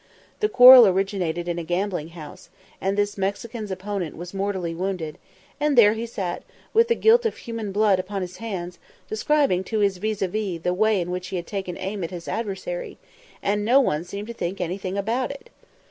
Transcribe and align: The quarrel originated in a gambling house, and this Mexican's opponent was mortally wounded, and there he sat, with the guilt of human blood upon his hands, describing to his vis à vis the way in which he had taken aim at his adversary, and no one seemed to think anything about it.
The 0.39 0.49
quarrel 0.49 0.87
originated 0.87 1.47
in 1.47 1.59
a 1.59 1.63
gambling 1.63 2.07
house, 2.17 2.49
and 2.81 2.97
this 2.97 3.19
Mexican's 3.19 3.69
opponent 3.69 4.17
was 4.17 4.33
mortally 4.33 4.73
wounded, 4.73 5.19
and 5.59 5.77
there 5.77 5.93
he 5.93 6.07
sat, 6.07 6.41
with 6.73 6.87
the 6.87 6.95
guilt 6.95 7.23
of 7.23 7.37
human 7.37 7.71
blood 7.71 7.99
upon 7.99 8.23
his 8.23 8.37
hands, 8.37 8.79
describing 9.07 9.63
to 9.65 9.77
his 9.77 9.97
vis 9.97 10.21
à 10.23 10.27
vis 10.27 10.63
the 10.63 10.73
way 10.73 10.99
in 10.99 11.11
which 11.11 11.27
he 11.27 11.35
had 11.35 11.45
taken 11.45 11.77
aim 11.77 12.03
at 12.03 12.09
his 12.09 12.27
adversary, 12.27 12.97
and 13.43 13.63
no 13.63 13.79
one 13.79 14.03
seemed 14.03 14.27
to 14.29 14.33
think 14.33 14.59
anything 14.59 14.97
about 14.97 15.29
it. 15.29 15.51